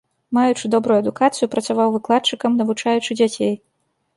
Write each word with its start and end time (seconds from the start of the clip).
Маючы 0.37 0.71
добрую 0.75 0.95
адукацыю, 1.03 1.49
працаваў 1.55 1.93
выкладчыкам, 1.99 2.51
навучаючы 2.63 3.11
дзяцей. 3.21 3.53